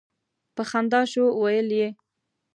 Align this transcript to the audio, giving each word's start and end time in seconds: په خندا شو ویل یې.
په 0.55 0.61
خندا 0.69 1.01
شو 1.11 1.23
ویل 1.41 1.67
یې. 1.79 1.89